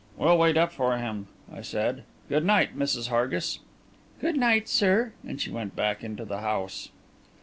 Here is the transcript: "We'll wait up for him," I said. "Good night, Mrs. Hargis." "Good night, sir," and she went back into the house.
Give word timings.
"We'll 0.17 0.35
wait 0.39 0.57
up 0.57 0.71
for 0.71 0.97
him," 0.97 1.27
I 1.53 1.61
said. 1.61 2.05
"Good 2.27 2.43
night, 2.43 2.75
Mrs. 2.75 3.09
Hargis." 3.09 3.59
"Good 4.19 4.35
night, 4.35 4.67
sir," 4.67 5.13
and 5.27 5.39
she 5.39 5.51
went 5.51 5.75
back 5.75 6.03
into 6.03 6.25
the 6.25 6.39
house. 6.39 6.89